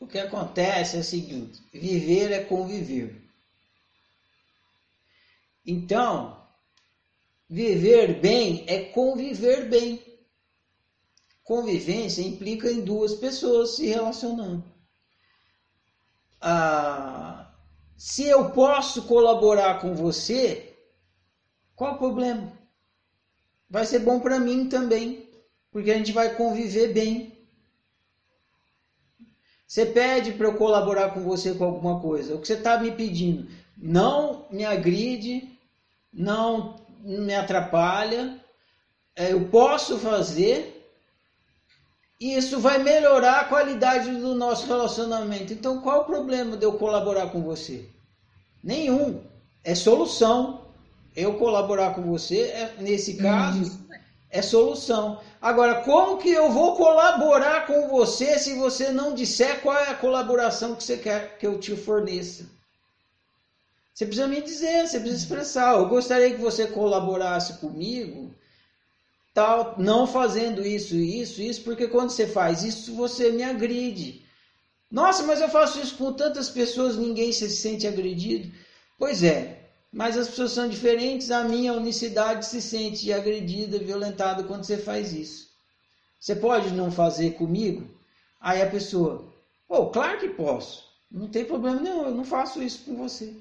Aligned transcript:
O 0.00 0.06
que 0.06 0.18
acontece 0.18 0.96
é 0.96 1.00
o 1.00 1.04
seguinte: 1.04 1.62
viver 1.72 2.30
é 2.32 2.44
conviver. 2.44 3.20
Então, 5.66 6.40
viver 7.48 8.20
bem 8.20 8.64
é 8.68 8.84
conviver 8.84 9.68
bem. 9.68 10.02
Convivência 11.42 12.22
implica 12.22 12.70
em 12.70 12.82
duas 12.82 13.14
pessoas 13.14 13.76
se 13.76 13.86
relacionando. 13.86 14.64
Ah, 16.40 17.50
se 17.96 18.24
eu 18.24 18.50
posso 18.50 19.02
colaborar 19.04 19.80
com 19.80 19.94
você, 19.94 20.76
qual 21.74 21.94
o 21.94 21.98
problema? 21.98 22.52
Vai 23.68 23.84
ser 23.84 24.00
bom 24.00 24.20
para 24.20 24.38
mim 24.38 24.68
também, 24.68 25.28
porque 25.70 25.90
a 25.90 25.96
gente 25.96 26.12
vai 26.12 26.34
conviver 26.34 26.92
bem. 26.92 27.37
Você 29.68 29.84
pede 29.84 30.32
para 30.32 30.46
eu 30.46 30.54
colaborar 30.54 31.10
com 31.10 31.20
você 31.20 31.52
com 31.52 31.64
alguma 31.64 32.00
coisa. 32.00 32.34
O 32.34 32.40
que 32.40 32.46
você 32.46 32.54
está 32.54 32.78
me 32.78 32.90
pedindo? 32.90 33.46
Não 33.76 34.46
me 34.50 34.64
agride, 34.64 35.46
não 36.10 36.76
me 37.00 37.34
atrapalha. 37.34 38.40
É, 39.14 39.30
eu 39.30 39.44
posso 39.48 39.98
fazer. 39.98 40.74
E 42.18 42.34
isso 42.34 42.58
vai 42.58 42.78
melhorar 42.78 43.40
a 43.40 43.44
qualidade 43.44 44.10
do 44.10 44.34
nosso 44.34 44.66
relacionamento. 44.66 45.52
Então, 45.52 45.82
qual 45.82 46.00
o 46.00 46.06
problema 46.06 46.56
de 46.56 46.64
eu 46.64 46.72
colaborar 46.72 47.28
com 47.28 47.42
você? 47.42 47.86
Nenhum. 48.64 49.22
É 49.62 49.74
solução. 49.74 50.62
Eu 51.14 51.34
colaborar 51.34 51.94
com 51.94 52.02
você, 52.02 52.40
é, 52.40 52.74
nesse 52.78 53.18
caso, 53.18 53.86
é 54.30 54.42
solução. 54.42 55.20
Agora, 55.40 55.82
como 55.82 56.18
que 56.18 56.30
eu 56.30 56.50
vou 56.50 56.76
colaborar 56.76 57.66
com 57.66 57.88
você 57.88 58.38
se 58.38 58.54
você 58.54 58.90
não 58.90 59.14
disser 59.14 59.60
qual 59.60 59.76
é 59.76 59.88
a 59.88 59.94
colaboração 59.94 60.74
que 60.74 60.84
você 60.84 60.96
quer 60.96 61.38
que 61.38 61.46
eu 61.46 61.58
te 61.58 61.74
forneça? 61.76 62.46
Você 63.94 64.06
precisa 64.06 64.28
me 64.28 64.40
dizer, 64.40 64.86
você 64.86 65.00
precisa 65.00 65.22
expressar. 65.22 65.74
Eu 65.74 65.88
gostaria 65.88 66.32
que 66.32 66.40
você 66.40 66.66
colaborasse 66.66 67.54
comigo, 67.54 68.32
tal, 69.34 69.74
não 69.78 70.06
fazendo 70.06 70.64
isso, 70.64 70.94
isso, 70.94 71.42
isso, 71.42 71.62
porque 71.62 71.88
quando 71.88 72.10
você 72.10 72.26
faz 72.26 72.62
isso, 72.62 72.94
você 72.94 73.30
me 73.30 73.42
agride. 73.42 74.24
Nossa, 74.90 75.22
mas 75.24 75.40
eu 75.40 75.48
faço 75.48 75.80
isso 75.80 75.96
com 75.96 76.12
tantas 76.12 76.48
pessoas, 76.48 76.96
ninguém 76.96 77.32
se 77.32 77.48
sente 77.50 77.86
agredido. 77.86 78.52
Pois 78.96 79.22
é, 79.22 79.67
mas 79.92 80.16
as 80.16 80.28
pessoas 80.28 80.52
são 80.52 80.68
diferentes, 80.68 81.30
a 81.30 81.44
minha 81.44 81.72
unicidade 81.72 82.46
se 82.46 82.60
sente 82.60 83.12
agredida, 83.12 83.78
violentada 83.78 84.44
quando 84.44 84.64
você 84.64 84.76
faz 84.76 85.12
isso. 85.12 85.48
Você 86.20 86.36
pode 86.36 86.72
não 86.72 86.90
fazer 86.90 87.32
comigo? 87.32 87.88
Aí 88.40 88.60
a 88.60 88.70
pessoa, 88.70 89.24
oh, 89.68 89.86
claro 89.86 90.18
que 90.18 90.28
posso. 90.28 90.86
Não 91.10 91.28
tem 91.28 91.44
problema 91.44 91.80
nenhum, 91.80 92.04
eu 92.04 92.14
não 92.14 92.24
faço 92.24 92.62
isso 92.62 92.84
com 92.84 92.96
você. 92.96 93.34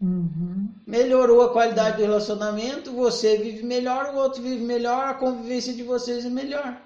Uhum. 0.00 0.68
Melhorou 0.86 1.42
a 1.42 1.52
qualidade 1.52 1.96
do 1.96 2.04
relacionamento, 2.04 2.92
você 2.92 3.36
vive 3.36 3.64
melhor, 3.64 4.14
o 4.14 4.18
outro 4.18 4.40
vive 4.40 4.62
melhor, 4.62 5.04
a 5.06 5.14
convivência 5.14 5.74
de 5.74 5.82
vocês 5.82 6.24
é 6.24 6.30
melhor. 6.30 6.80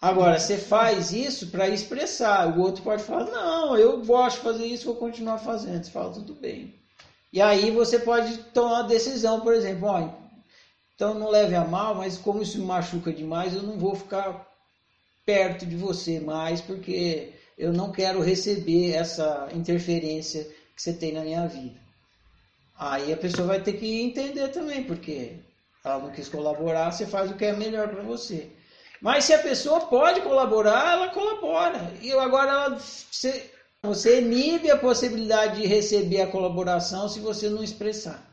Agora, 0.00 0.38
você 0.38 0.56
faz 0.56 1.12
isso 1.12 1.48
para 1.48 1.68
expressar. 1.68 2.56
O 2.56 2.60
outro 2.60 2.82
pode 2.82 3.02
falar: 3.02 3.24
Não, 3.24 3.76
eu 3.76 4.04
gosto 4.04 4.36
de 4.36 4.42
fazer 4.42 4.66
isso, 4.66 4.86
vou 4.86 4.96
continuar 4.96 5.38
fazendo. 5.38 5.82
Você 5.82 5.90
fala: 5.90 6.12
Tudo 6.12 6.34
bem. 6.34 6.74
E 7.32 7.40
aí 7.40 7.70
você 7.70 7.98
pode 7.98 8.38
tomar 8.52 8.80
uma 8.80 8.82
decisão, 8.84 9.40
por 9.40 9.52
exemplo: 9.52 9.88
Então 10.94 11.14
não 11.14 11.28
leve 11.28 11.56
a 11.56 11.64
mal, 11.64 11.96
mas 11.96 12.16
como 12.16 12.42
isso 12.42 12.58
me 12.58 12.64
machuca 12.64 13.12
demais, 13.12 13.54
eu 13.54 13.62
não 13.62 13.76
vou 13.76 13.94
ficar 13.94 14.46
perto 15.26 15.66
de 15.66 15.76
você 15.76 16.20
mais, 16.20 16.60
porque 16.60 17.34
eu 17.58 17.72
não 17.72 17.90
quero 17.90 18.22
receber 18.22 18.92
essa 18.92 19.48
interferência 19.52 20.44
que 20.74 20.80
você 20.80 20.92
tem 20.92 21.12
na 21.12 21.22
minha 21.22 21.46
vida. 21.46 21.78
Aí 22.78 23.12
a 23.12 23.16
pessoa 23.16 23.48
vai 23.48 23.60
ter 23.60 23.72
que 23.72 24.00
entender 24.00 24.48
também, 24.48 24.84
porque 24.84 25.40
ela 25.84 25.98
não 25.98 26.12
quis 26.12 26.28
colaborar, 26.28 26.92
você 26.92 27.04
faz 27.04 27.30
o 27.30 27.34
que 27.34 27.44
é 27.44 27.52
melhor 27.52 27.88
para 27.88 28.02
você. 28.02 28.48
Mas 29.00 29.24
se 29.24 29.32
a 29.32 29.38
pessoa 29.38 29.80
pode 29.82 30.20
colaborar, 30.22 30.92
ela 30.92 31.08
colabora. 31.08 31.92
E 32.00 32.12
agora 32.12 32.50
ela, 32.50 32.78
você, 32.78 33.50
você 33.82 34.20
inibe 34.20 34.70
a 34.70 34.76
possibilidade 34.76 35.60
de 35.60 35.66
receber 35.66 36.22
a 36.22 36.26
colaboração 36.26 37.08
se 37.08 37.20
você 37.20 37.48
não 37.48 37.62
expressar. 37.62 38.28